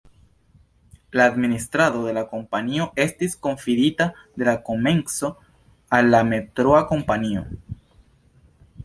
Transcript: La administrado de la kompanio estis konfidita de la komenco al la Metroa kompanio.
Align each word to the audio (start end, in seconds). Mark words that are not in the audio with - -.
La 1.17 1.25
administrado 1.31 1.99
de 2.07 2.15
la 2.17 2.23
kompanio 2.31 2.87
estis 3.05 3.37
konfidita 3.47 4.07
de 4.43 4.47
la 4.49 4.55
komenco 4.71 5.29
al 5.99 6.11
la 6.17 6.23
Metroa 6.31 6.81
kompanio. 6.95 7.45